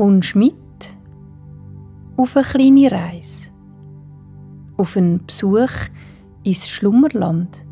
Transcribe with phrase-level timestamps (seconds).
[0.00, 0.54] kommst mit
[2.16, 3.50] auf eine kleine Reise,
[4.78, 5.90] auf einen Besuch
[6.42, 7.66] ins Schlummerland.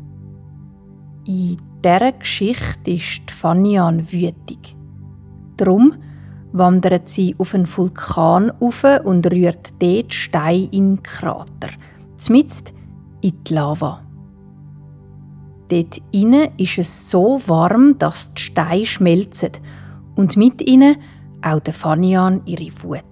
[1.25, 4.75] In dieser Geschichte ist Fanian wütig.
[5.57, 5.95] Darum
[6.51, 11.69] wandert sie auf einen Vulkan auf und rührt dort Stein in den Krater,
[12.17, 12.75] zmitzt
[13.21, 14.05] in die Lava.
[15.67, 19.53] Dort innen ist es so warm, dass die Steine schmelzen
[20.15, 20.97] und mit ihnen
[21.41, 23.03] auch der Fanian ihre Wut.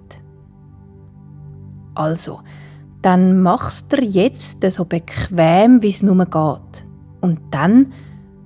[1.95, 2.41] Also,
[3.02, 6.85] dann machst du jetzt so bequem, wie es nur geht.
[7.21, 7.94] Und dann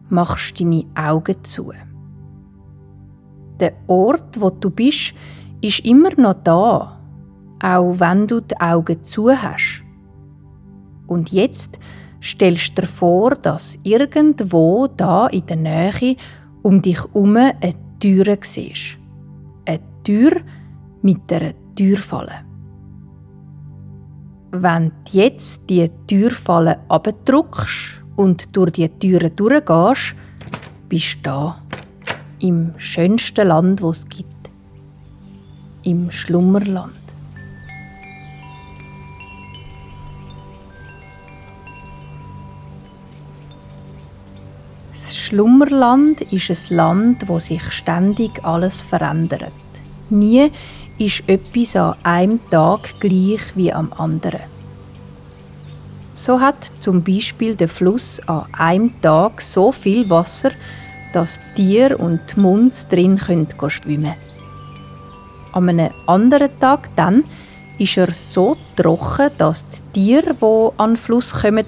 [0.10, 1.72] machst du deine Augen zu.
[3.60, 5.14] Der Ort, wo du bist,
[5.62, 7.00] ist immer noch da,
[7.64, 9.84] auch wenn du die Augen zu hast.
[11.08, 11.78] Und jetzt
[12.22, 16.16] stellst du dir vor, dass irgendwo da in der Nähe
[16.62, 19.01] um dich herum eine Tür siehst.
[20.04, 20.42] Tür
[21.02, 22.46] mit einer Türfalle.
[24.52, 30.16] Wenn du jetzt die Türfalle abdruckst und durch die Türen durchgehst,
[30.90, 31.62] bist du da.
[32.40, 34.50] Im schönsten Land, wo es gibt.
[35.84, 36.94] Im Schlummerland.
[44.92, 49.54] Das Schlummerland ist ein Land, wo sich ständig alles verändert.
[50.12, 50.52] Nie
[50.98, 54.42] ist etwas an einem Tag gleich wie am anderen.
[56.14, 60.52] So hat zum Beispiel der Fluss an einem Tag so viel Wasser,
[61.14, 64.14] dass Tier und Munds drin können schwimmen
[65.54, 67.24] An einem anderen Tag dann
[67.80, 71.66] ist er so trocken, dass die Tiere, die an den Fluss kommen,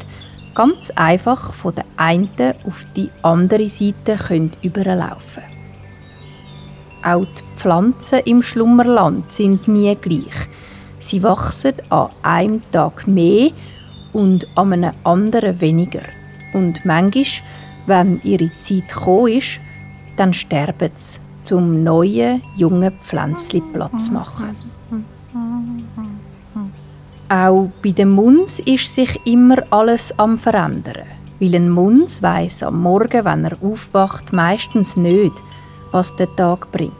[0.53, 2.29] ganz einfach von der einen
[2.65, 5.52] auf die andere Seite können überlaufen können.
[7.03, 10.47] Auch die Pflanzen im Schlummerland sind nie gleich.
[10.99, 13.51] Sie wachsen an einem Tag mehr
[14.13, 16.03] und an einem anderen weniger.
[16.53, 17.25] Und manchmal,
[17.87, 19.59] wenn ihre Zeit gekommen ist,
[20.15, 24.55] dann sterben sie, zum neuen, jungen Pflänzchen Platz zu machen.
[27.27, 31.07] Auch bei den Muns ist sich immer alles am verändern,
[31.39, 35.33] weil ein Muns weiß am Morgen, wenn er aufwacht, meistens nicht,
[35.93, 36.91] was der Tag bringt.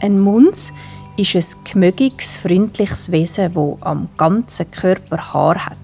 [0.00, 0.72] Ein Muns
[1.16, 5.76] ist ein gemögiges, freundliches Wesen, das am ganzen Körper Haar hat.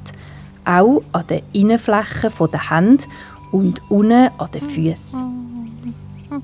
[0.64, 3.04] Auch an den Innenflächen der Hände
[3.52, 5.38] und unten an den Füßen.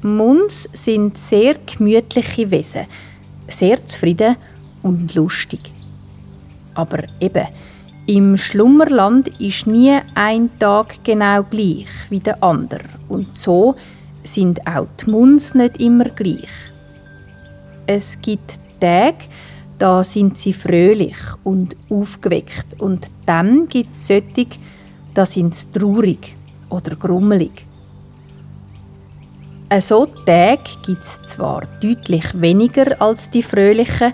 [0.03, 2.87] Muns sind sehr gemütliche Wesen,
[3.49, 4.37] sehr zufrieden
[4.83, 5.61] und lustig.
[6.75, 7.47] Aber eben,
[8.07, 13.77] im Schlummerland ist nie ein Tag genau gleich wie der andere und so
[14.25, 16.51] sind auch die Muns nicht immer gleich.
[17.87, 19.19] Es gibt Tage,
[19.79, 24.47] da sind sie fröhlich und aufgeweckt und dann gibt es solche,
[25.13, 26.35] da sind sie traurig
[26.71, 27.67] oder grummelig.
[29.81, 34.13] So Tage gibt es zwar deutlich weniger als die fröhlichen,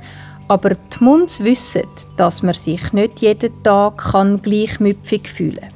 [0.49, 1.83] aber die Munds wissen,
[2.17, 5.71] dass man sich nicht jeden Tag kann gleichmüpfig fühlen kann.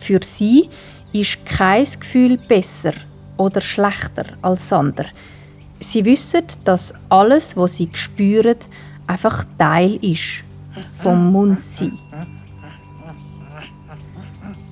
[0.00, 0.68] Für sie
[1.12, 2.92] ist kein Gefühl besser
[3.36, 5.08] oder schlechter als andere.
[5.80, 8.56] Sie wissen, dass alles, was sie spüren,
[9.06, 10.44] einfach Teil ist
[10.98, 11.98] vom Mundsein.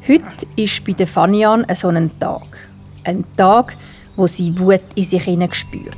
[0.07, 2.69] Heute ist bei der Fanian so ein Tag.
[3.05, 3.77] Ein Tag,
[4.17, 5.97] wo sie Wut in sich spürt.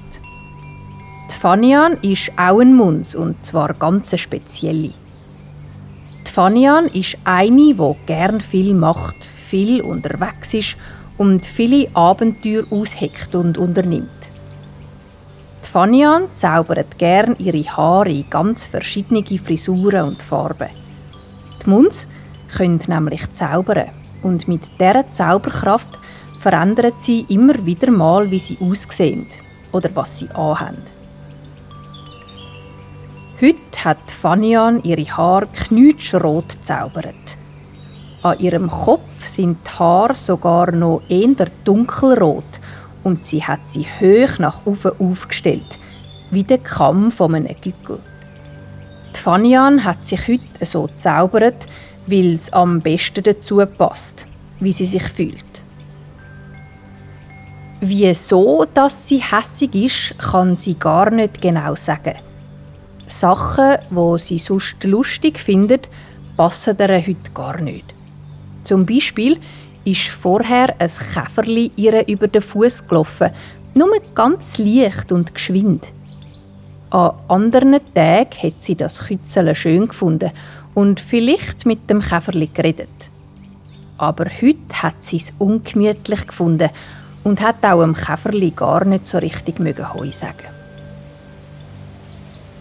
[1.28, 4.92] Die Fanian ist auch ein Munz und zwar ganz eine spezielle.
[6.26, 10.76] Die Fanian ist eine, die gern viel macht, viel unterwegs ist
[11.18, 14.10] und viele Abenteuer ausheckt und unternimmt.
[15.64, 20.68] Die Fanian zaubert gern ihre Haare in ganz verschiedene Frisuren und Farben.
[21.64, 22.06] Die Munz
[22.56, 23.90] können nämlich zaubern
[24.22, 25.98] und mit dieser Zauberkraft
[26.40, 29.26] verändern sie immer wieder mal, wie sie aussehen
[29.72, 30.76] oder was sie anhaben.
[33.40, 37.25] Heute hat Fanian ihre Haare knutschrot gezaubert.
[38.26, 42.58] An ihrem Kopf sind die Haare sogar noch eher dunkelrot
[43.04, 45.78] und sie hat sie hoch nach oben aufgestellt,
[46.32, 48.00] wie der Kamm von einem Gückel.
[49.14, 51.68] Die Fanian hat sich heute so zaubert,
[52.08, 54.26] weil es am besten dazu passt,
[54.58, 55.44] wie sie sich fühlt.
[57.80, 62.16] Wieso, dass sie hässig ist, kann sie gar nicht genau sagen.
[63.06, 65.88] Sachen, wo sie sonst lustig findet,
[66.36, 67.95] passen ihr heute gar nicht.
[68.66, 69.38] Zum Beispiel
[69.84, 73.30] ist vorher ein Käferli ihr über den Fuß gelaufen,
[73.74, 75.86] nur ganz leicht und geschwind.
[76.90, 80.32] An anderen Tagen hat sie das Kützele schön gefunden
[80.74, 82.88] und vielleicht mit dem Käferli geredet.
[83.98, 86.70] Aber heute hat sie es ungemütlich gefunden
[87.22, 90.48] und hat auch dem Käferli gar nicht so richtig mögen sagen.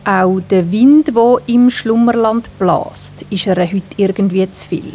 [0.06, 4.94] Auch der Wind, wo im Schlummerland blast, ist ihr heute irgendwie zu viel.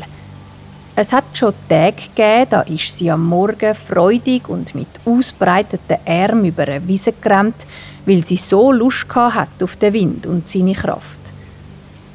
[0.97, 6.45] Es hat schon Tage gegeben, da ist sie am Morgen freudig und mit ausbreiteten Armen
[6.45, 7.67] über eine Wiese gerannt,
[8.07, 11.21] weil sie so Lust hat auf den Wind und seine Kraft.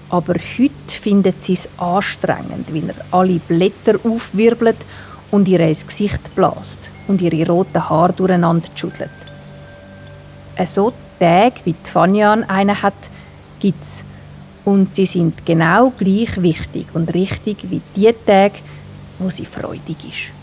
[0.09, 4.77] Aber heute findet sie es anstrengend, wenn er alle Blätter aufwirbelt
[5.31, 9.09] und ihr ins Gesicht blast und ihre roten Haare durcheinander schüttelt.
[10.65, 12.93] So Tage, wie Fanyan einen hat,
[13.59, 14.03] gibt es.
[14.65, 18.55] Und sie sind genau gleich wichtig und richtig wie die Tage,
[19.19, 20.33] wo sie freudig ist.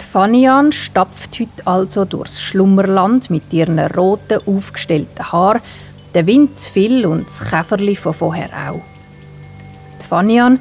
[0.00, 5.60] Die Fanyan stapft heute also durchs Schlummerland mit ihren roten, aufgestellten Haaren,
[6.14, 8.82] der Wind zu viel und das Käferli von vorher auch.
[10.00, 10.60] Die Fanyan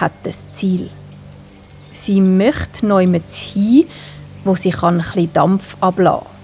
[0.00, 0.88] hat das Ziel.
[1.92, 3.84] Sie möchte neu hin,
[4.44, 6.37] wo sie ein bisschen Dampf ablassen kann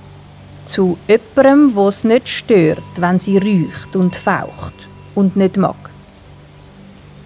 [0.67, 4.75] zu jemandem, wo es nicht stört, wenn sie riecht und faucht
[5.15, 5.77] und nicht mag.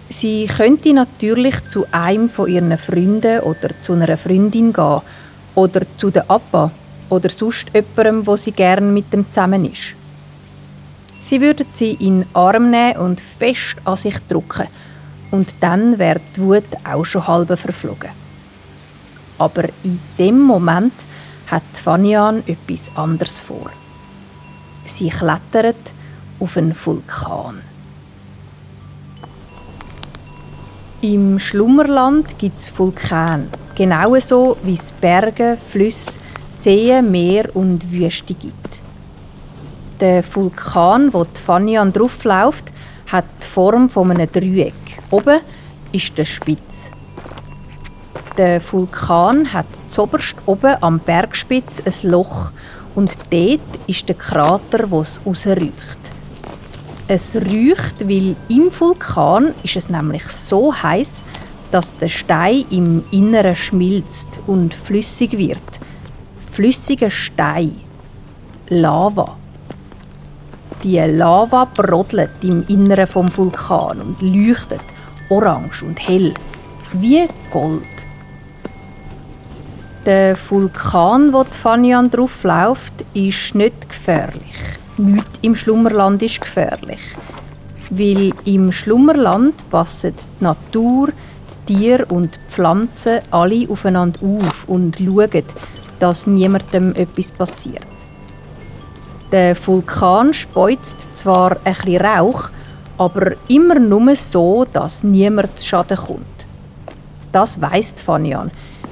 [0.09, 5.01] Sie könnte natürlich zu einem von ihren Freunden oder zu einer Freundin gehen
[5.55, 6.71] oder zu der Abba
[7.09, 9.95] oder sonst jemandem, wo sie gern mit dem zusammen ist.
[11.19, 14.67] Sie würde sie in den Arm nehmen und fest an sich drücken
[15.31, 18.09] und dann wäre die Wut auch schon halb verflogen.
[19.37, 20.93] Aber in dem Moment
[21.51, 23.71] hat Fanian etwas anderes vor.
[24.85, 25.93] Sie klettert
[26.39, 27.61] auf einen Vulkan.
[31.01, 36.19] Im Schlummerland gibt es Vulkane, genauso wie es Berge, Flüsse,
[36.49, 38.81] Seen, Meer und Wüste gibt.
[39.99, 42.65] Der Vulkan, wo die Fanian draufläuft,
[43.07, 44.73] hat die Form von einem Dreieck.
[45.09, 45.39] Oben
[45.91, 46.91] ist der Spitz.
[48.39, 52.53] Der Vulkan hat zoberst oben am Bergspitz ein Loch
[52.95, 55.99] und dort ist der Krater, wo es rausriecht.
[57.09, 61.21] Es riecht, weil im Vulkan ist es nämlich so heiß,
[61.71, 65.57] dass der Stein im Inneren schmilzt und flüssig wird.
[66.49, 67.75] Flüssiger Stein.
[68.69, 69.35] Lava.
[70.81, 74.79] Die Lava brodelt im Inneren vom Vulkan und leuchtet
[75.29, 76.33] orange und hell
[76.93, 78.08] wie Gold.
[80.09, 84.55] Der Vulkan, wo Fanian draufläuft, ist nicht gefährlich.
[84.97, 86.99] Nichts im Schlummerland ist gefährlich.
[87.91, 91.09] Weil im Schlummerland passen die Natur,
[91.67, 95.43] die Tiere und die Pflanzen alle aufeinander auf und schauen,
[95.99, 97.85] dass niemandem etwas passiert.
[99.31, 102.49] Der Vulkan speuzt zwar ein bisschen Rauch,
[102.97, 106.47] aber immer nur so, dass niemand zu Schaden kommt.
[107.31, 108.49] Das weiss Fanian,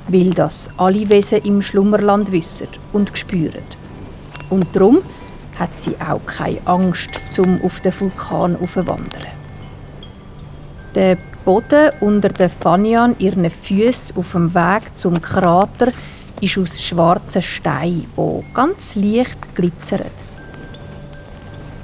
[0.07, 3.63] weil das alle Wesen im Schlummerland wissen und spüren.
[4.49, 4.99] Und darum
[5.59, 9.27] hat sie auch keine Angst, zum auf den Vulkan aufwandern.
[10.95, 15.91] Der Boden unter den Fanian ihren Füßen auf dem Weg zum Krater
[16.41, 20.11] ist aus schwarzen Stein, wo ganz leicht glitzert.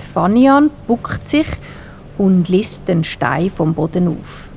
[0.02, 1.48] Die Fanian buckt sich
[2.18, 4.50] und liest den Stein vom Boden auf.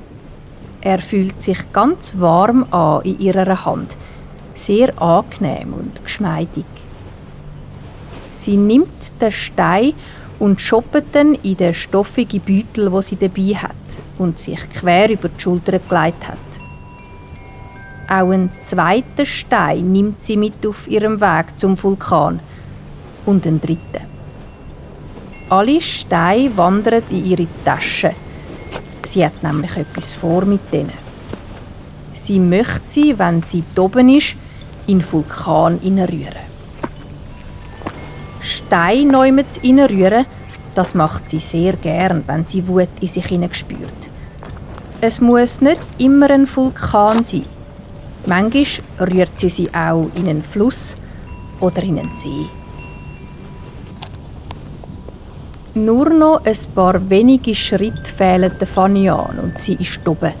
[0.81, 3.97] Er fühlt sich ganz warm an in ihrer Hand,
[4.53, 6.65] sehr angenehm und geschmeidig.
[8.31, 9.93] Sie nimmt den Stein
[10.39, 13.71] und schoppt ihn in den stoffigen Beutel, wo sie dabei hat
[14.19, 16.37] und sich quer über die Schulter gelegt hat.
[18.09, 22.39] Auch einen zweiten Stein nimmt sie mit auf ihrem Weg zum Vulkan
[23.25, 24.05] und einen dritten.
[25.49, 28.26] Alle Steine wandern in ihre Taschen
[29.07, 30.91] Sie hat nämlich etwas vor mit denen.
[32.11, 34.35] Sie möchte sie, wenn sie oben ist,
[34.85, 36.45] in den Vulkan hineinrühren.
[38.41, 40.25] Stein neu zu hineinrühren,
[40.75, 44.01] das macht sie sehr gern, wenn sie Wut in sich spürt.
[44.99, 47.45] Es muss nicht immer ein Vulkan sein.
[48.25, 50.95] Manchmal rührt sie sie auch in einen Fluss
[51.61, 52.47] oder in einen See.
[55.77, 60.33] Nur noch ein paar wenige Schritte fehlen der Fanny an und sie ist oben,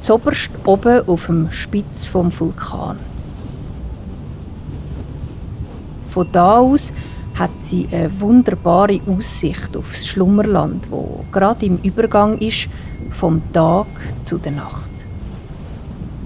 [0.00, 2.98] zoberst oben auf dem Spitz vom Vulkan.
[6.08, 6.92] Von da aus
[7.38, 12.68] hat sie eine wunderbare Aussicht aufs Schlummerland, wo gerade im Übergang ist
[13.10, 13.86] vom Tag
[14.24, 14.90] zu der Nacht.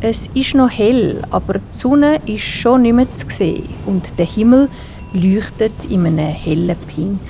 [0.00, 4.26] Es ist noch hell, aber die Sonne ist schon nicht mehr zu sehen und der
[4.26, 4.71] Himmel
[5.12, 7.21] leuchtet in einem hellen Pink.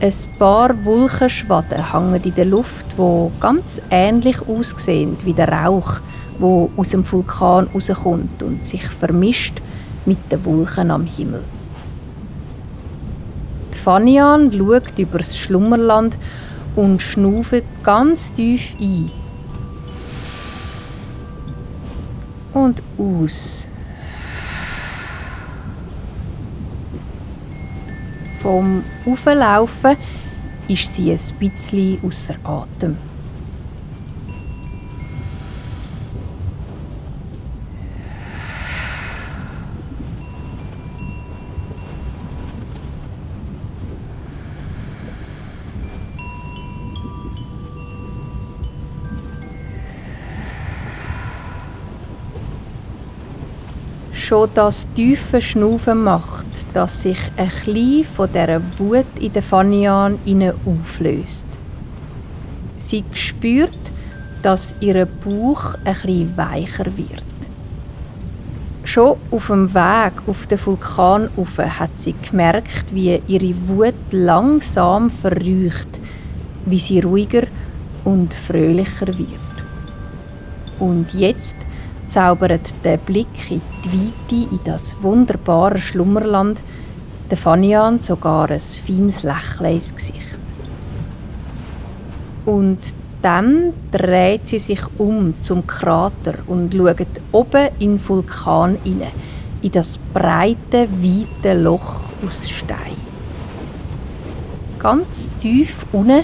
[0.00, 5.94] Ein paar Wolkenschwaden hängen in der Luft, wo ganz ähnlich aussehen wie der Rauch,
[6.38, 9.60] wo aus dem Vulkan rauskommt und sich vermischt
[10.06, 11.42] mit den Wolken am Himmel.
[13.74, 16.16] Die Fanian schaut über das Schlummerland
[16.76, 19.10] und schnauft ganz tief ein.
[22.52, 23.66] Und aus.
[28.48, 29.98] Vom Auflaufen
[30.68, 32.96] ist sie ein bisschen außer Atem.
[54.28, 56.44] Schon das tiefe Schnaufen macht,
[56.74, 60.18] dass sich ein bisschen von dieser Wut in der Fanian
[60.66, 61.46] auflöst.
[62.76, 63.72] Sie spürt,
[64.42, 67.24] dass ihr Bauch ein bisschen weicher wird.
[68.84, 76.00] Schon auf dem Weg auf den Vulkan hat sie gemerkt, wie ihre Wut langsam verrücht,
[76.66, 77.46] wie sie ruhiger
[78.04, 79.40] und fröhlicher wird.
[80.78, 81.56] Und jetzt
[82.08, 86.62] zaubert der Blick in die Weite, in das wunderbare Schlummerland,
[87.30, 90.38] der Fanian sogar ein feines Lächeln ins Gesicht.
[92.46, 92.78] Und
[93.20, 99.12] dann dreht sie sich um zum Krater und schaut oben in den Vulkan hinein,
[99.60, 102.96] in das breite, weite Loch aus Stein.
[104.78, 106.22] Ganz tief unten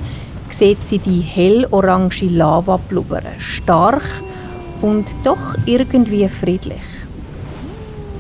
[0.49, 4.05] sieht sie die hellorange Lava blubbern, stark
[4.85, 6.83] und doch irgendwie friedlich.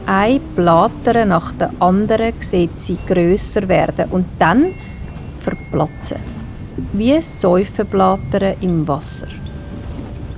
[0.06, 4.73] Ein Blatter nach der anderen sieht sie grösser werden und dann
[5.38, 6.18] verplatzen.
[6.94, 9.28] Wie Säufenblätter im Wasser.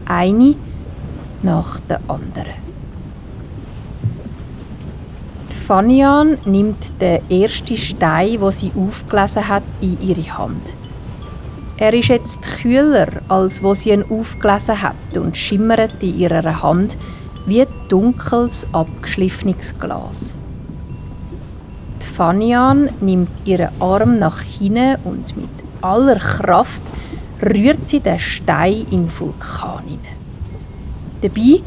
[0.04, 0.56] Eine
[1.42, 2.66] nach der anderen.
[5.66, 10.76] Fanian nimmt den ersten Stein, wo sie aufgelesen hat, in ihre Hand.
[11.78, 16.97] Er ist jetzt kühler, als wo sie ihn aufgelesen hat und schimmert in ihrer Hand
[17.45, 20.38] wie dunkles, abgeschliffenes Glas.
[22.00, 25.50] Die Fanian nimmt ihren Arm nach hinten und mit
[25.83, 26.83] aller Kraft
[27.42, 30.16] rührt sie den Stein in den Vulkan hinein.
[31.21, 31.62] Dabei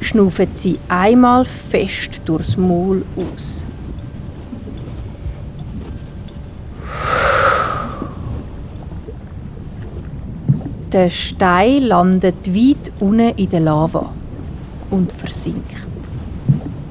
[0.00, 3.64] schnauft sie einmal fest durchs Maul aus.
[10.92, 14.12] Der Stein landet weit unten in der Lava
[14.88, 15.88] und versinkt.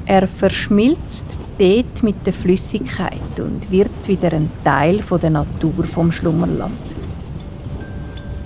[0.05, 6.95] Er verschmilzt dort mit der Flüssigkeit und wird wieder ein Teil der Natur vom Schlummerland.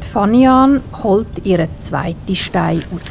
[0.04, 3.06] Die Fanian holt ihren zweiten Stein raus.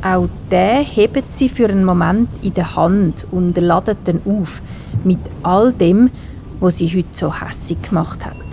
[0.00, 4.62] Auch den hebt sie für einen Moment in der Hand und ladet ihn auf
[5.04, 6.10] mit all dem,
[6.58, 8.45] was sie heute so hässig gemacht hat.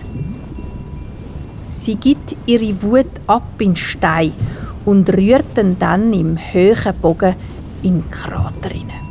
[1.73, 4.31] Sie gibt ihre Wut ab in Stein
[4.85, 7.35] und rührt ihn dann im höheren Bogen
[7.81, 9.01] in den Krater hinein.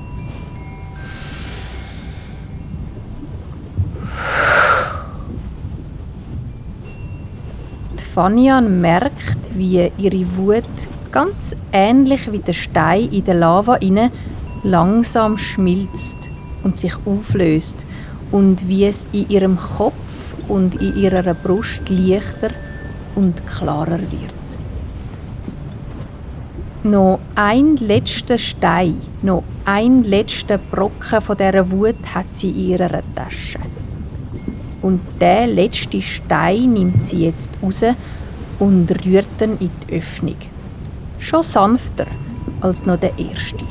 [8.14, 10.62] Fanian merkt, wie ihre Wut
[11.11, 14.12] ganz ähnlich wie der Stein in der Lava inne
[14.62, 16.19] langsam schmilzt
[16.62, 17.85] und sich auflöst
[18.31, 20.02] und wie es in ihrem Kopf
[20.53, 22.51] und in ihrer Brust leichter
[23.15, 24.49] und klarer wird.
[26.83, 33.03] Noch ein letzter Stein, noch ein letzter Brocken von dieser Wut hat sie in ihrer
[33.15, 33.61] Tasche.
[34.83, 37.83] Und der letzte Stein nimmt sie jetzt raus
[38.59, 40.37] und rührt ihn in die Öffnung.
[41.19, 42.09] Schon sanfter
[42.61, 43.65] als noch der erste.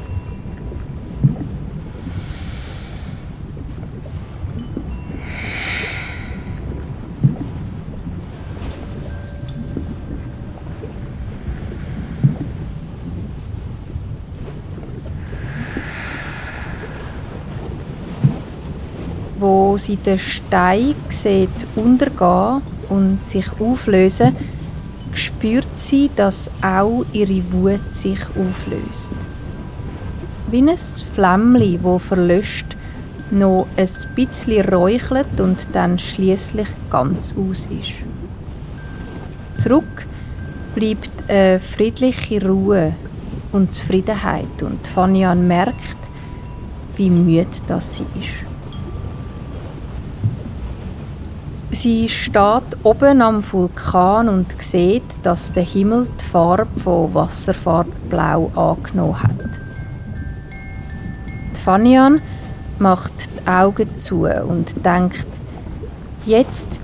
[19.72, 24.36] Wo sie den Stein sieht untergehen und sich auflösen,
[25.14, 29.14] spürt sie, dass auch ihre Wut sich auflöst.
[30.50, 32.76] Wie ein Flämmchen, wo verlöscht,
[33.32, 38.06] noch ein bisschen räuchelt und dann schließlich ganz aus ist.
[39.56, 40.06] Zurück
[40.76, 42.94] bleibt eine friedliche Ruhe
[43.54, 45.98] und Zufriedenheit und Fanian merkt,
[46.98, 48.51] wie müde das sie ist.
[51.82, 59.24] Sie steht oben am Vulkan und sieht, dass der Himmel die Farbe von Wasserfarbblau angenommen
[59.24, 59.62] hat.
[61.56, 62.22] Die Fanian
[62.78, 65.26] macht die Augen zu und denkt,
[66.24, 66.80] jetzt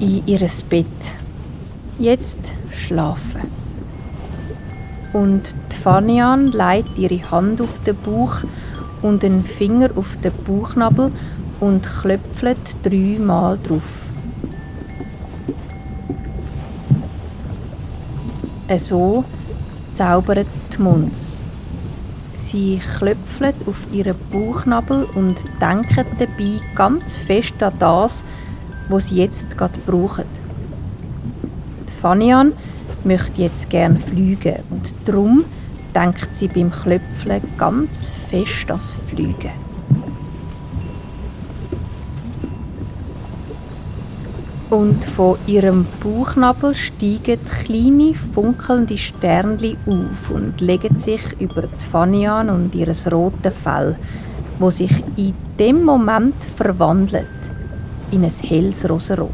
[0.00, 0.86] in ihres Bett,
[1.98, 3.50] jetzt schlafen.
[5.12, 8.44] Und die Fanian legt ihre Hand auf den Bauch
[9.02, 11.12] und den Finger auf den Bauchnabel
[11.60, 14.07] und klöpfelt dreimal drauf.
[18.76, 19.24] So
[19.92, 21.40] zaubert die Munz.
[22.36, 28.22] Sie klöpfelt auf ihren Bauchnabel und denkt dabei ganz fest an das,
[28.88, 30.24] was sie jetzt gerade brauchen.
[31.88, 32.52] Die Fanian
[33.04, 35.46] möchte jetzt gern fliegen und darum
[35.94, 39.67] denkt sie beim Klöpfeln ganz fest ans Fliegen.
[44.70, 52.50] Und von ihrem Bauchnabel steigen kleine funkelnde Sternli auf und legen sich über die Fanian
[52.50, 53.96] und ihres roten Fell,
[54.58, 57.26] wo sich in dem Moment verwandelt
[58.10, 59.30] in ein helles Rosenrot.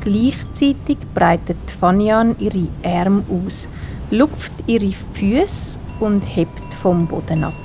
[0.00, 3.68] Gleichzeitig breitet Fanian ihre Arme aus,
[4.10, 7.63] lupft ihre Füße und hebt vom Boden ab.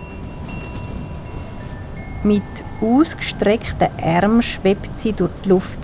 [2.23, 2.43] Mit
[2.81, 5.79] ausgestreckten Armen schwebt sie durch die Luft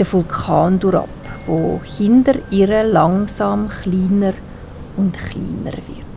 [0.00, 1.08] den Vulkan durchab,
[1.46, 4.32] wo hinter ihr langsam kleiner
[4.96, 6.10] und kleiner wird.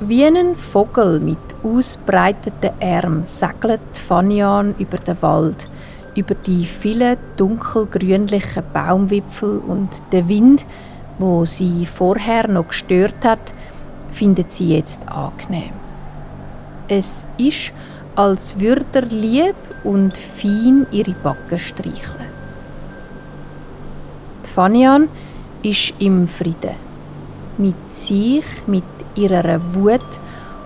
[0.00, 5.68] Wie ein Vogel mit ausbreiteten Armen segelt Fanian über den Wald,
[6.16, 10.66] über die vielen dunkelgrünlichen Baumwipfel und der Wind,
[11.18, 13.54] wo sie vorher noch gestört hat,
[14.10, 15.87] findet sie jetzt angenehm.
[16.88, 17.72] Es ist,
[18.16, 22.26] als würde er lieb und fein ihre Backen streicheln.
[24.44, 25.08] Die Fanian
[25.62, 26.76] ist im Frieden.
[27.58, 28.84] Mit sich, mit
[29.16, 30.20] ihrer Wut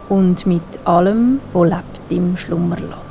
[0.08, 3.02] und mit allem, was lebt im Schlummerland.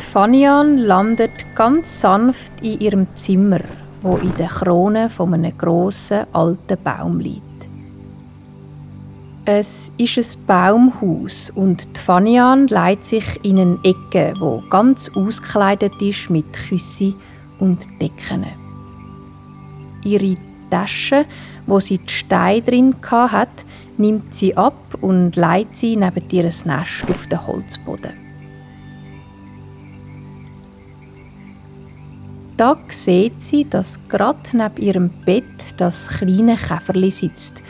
[0.00, 3.60] Die Fanian landet ganz sanft in ihrem Zimmer,
[4.02, 7.45] wo in der Krone von einem grossen alten Baum liegt.
[9.48, 16.02] Es ist ein Baumhaus und die Fanian leitet sich in eine Ecke, wo ganz ausgekleidet
[16.02, 17.14] ist mit Küsse
[17.60, 18.44] und Decken.
[20.02, 20.34] Ihre
[20.68, 21.26] Tasche,
[21.68, 23.64] wo sie die Steine drin hat,
[23.98, 28.14] nimmt sie ab und leitet sie neben ihr Nest auf den Holzboden.
[32.56, 35.44] Da sieht sie, dass gerade neben ihrem Bett
[35.76, 37.62] das kleine Käferli sitzt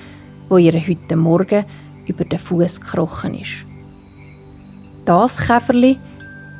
[0.49, 1.65] wo ihr heute Morgen
[2.07, 3.67] über den Fuß gekrochen ist.
[5.05, 5.99] Das Käferli,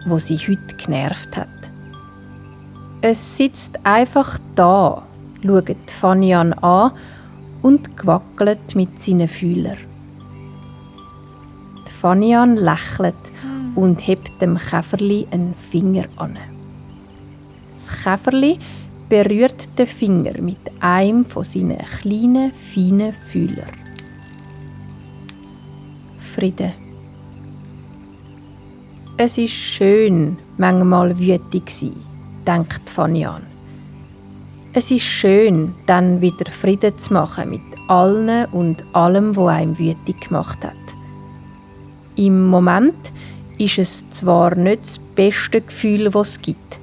[0.07, 1.49] wo sie heute genervt hat.
[3.03, 5.03] Es sitzt einfach da,
[5.45, 6.93] schaut Fanian an
[7.63, 9.79] und gewackelt mit seinen Fühlern.
[11.97, 13.15] Fanian lächelt
[13.75, 16.39] und hebt dem Käferli einen Finger an.
[17.73, 18.59] Das Käferli
[19.09, 23.87] berührt den Finger mit einem von seinen kleinen, feinen Fühlern.
[26.21, 26.73] Friede.
[29.17, 31.97] Es ist schön, manchmal wütig zu sein,
[32.47, 33.43] denkt Fanian.
[34.75, 40.21] Es ist schön, dann wieder Frieden zu machen mit allen und allem, was einem wütig
[40.21, 40.75] gemacht hat.
[42.17, 43.13] Im Moment
[43.57, 46.79] ist es zwar nicht das beste Gefühl, das es gibt,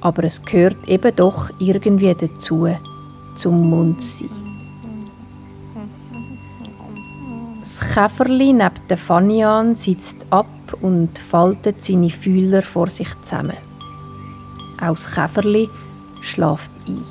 [0.00, 2.68] aber es gehört eben doch irgendwie dazu,
[3.36, 4.40] zum Mund zu sein.
[7.60, 10.46] Das Käferli neben der Fanian sitzt ab
[10.80, 13.56] und faltet seine Fühler vor sich zusammen.
[14.80, 15.68] Auch das Käferli
[16.20, 17.02] schläft ein.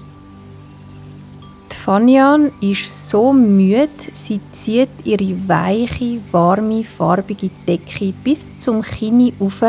[1.71, 9.33] Die Fanian ist so müde, sie zieht ihre weiche, warme, farbige Decke bis zum Kinn
[9.39, 9.63] auf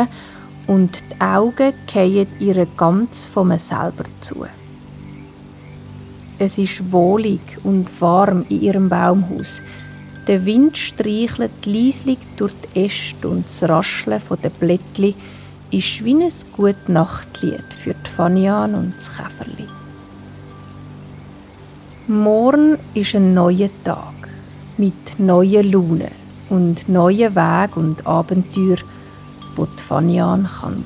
[0.67, 4.45] und die Augen fallen ihr ganz von selber zu.
[6.39, 9.61] Es ist wohlig und warm in ihrem Baumhaus.
[10.27, 15.15] Der Wind streichelt leislich durch die Äste und das Rascheln der Blättli
[15.71, 19.67] ist wie ein gutes Nachtlied für die Fanian und das Käferli.
[22.07, 24.29] Morgen ist ein neuer Tag
[24.77, 26.11] mit neuen Launen
[26.49, 28.79] und neuen Wegen und Abenteuern
[29.79, 30.83] Fanian kann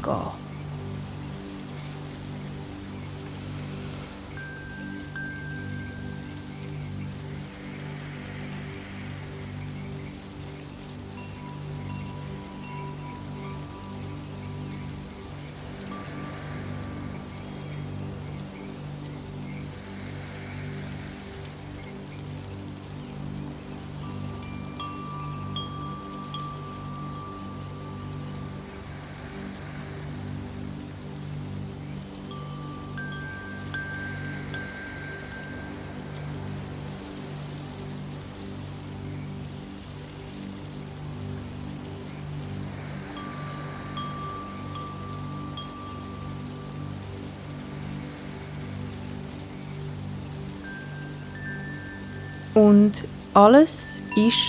[52.56, 54.40] Und alles ist,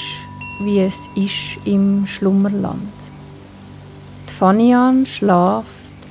[0.60, 2.92] wie es ist im Schlummerland.
[4.28, 5.66] Die Fanian schlaft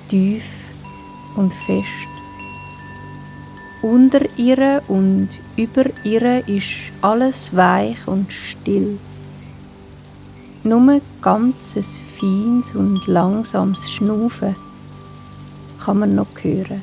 [0.10, 0.44] tief
[1.38, 2.10] und fest.
[3.82, 9.00] Unter ihr und über ihr ist alles weich und still.
[10.64, 14.56] Nur ganzes feines und langsames Schnaufen
[15.80, 16.82] kann man noch hören.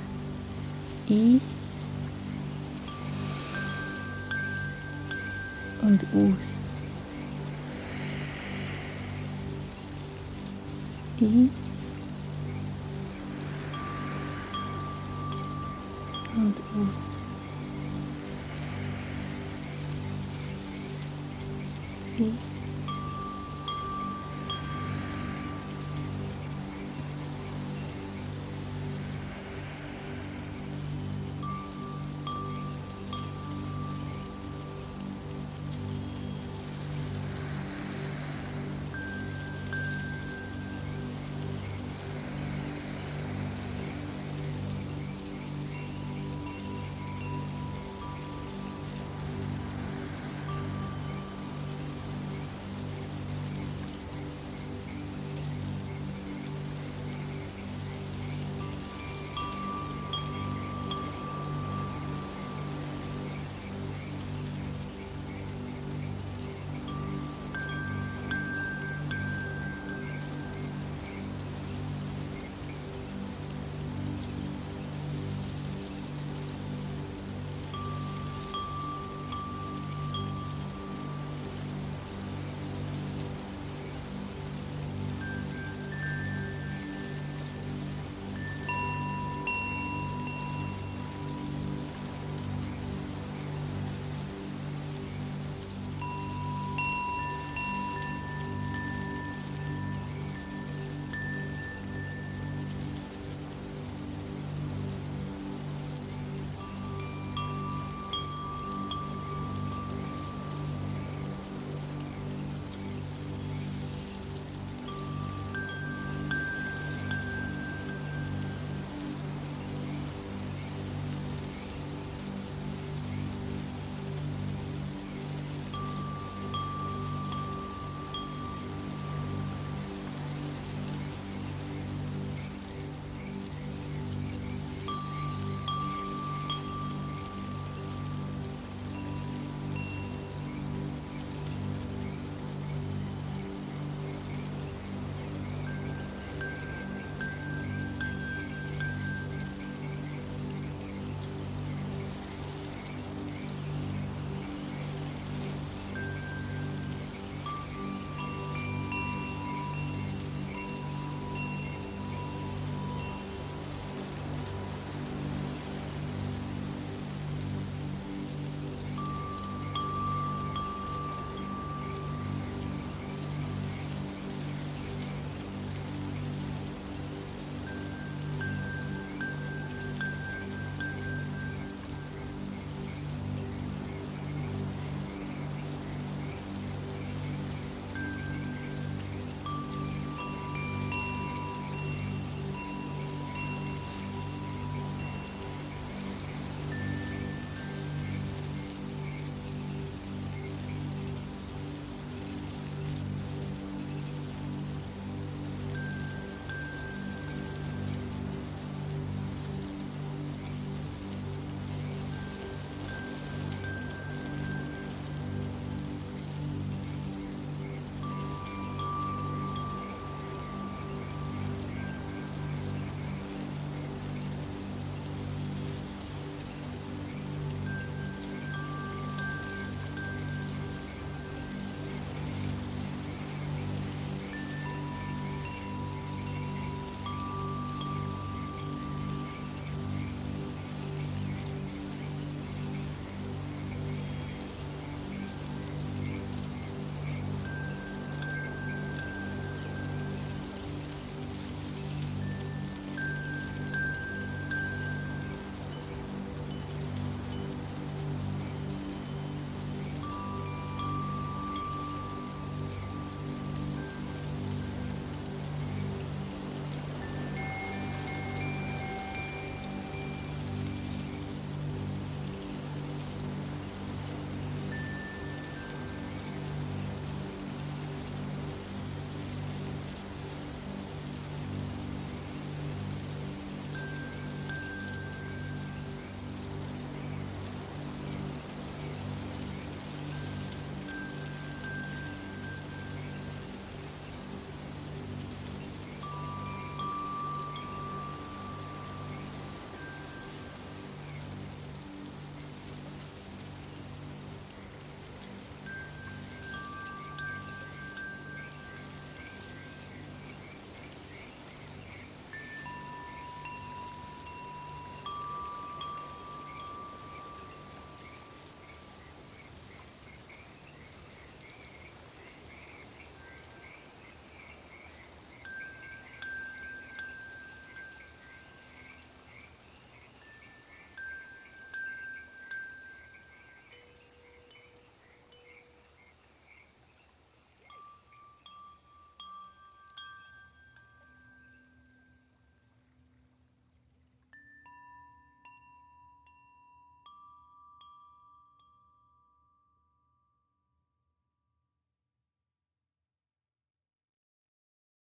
[1.11, 1.41] Ein
[5.83, 6.63] und aus.
[11.21, 11.51] Ein
[16.35, 17.13] und aus.
[22.19, 22.52] Ein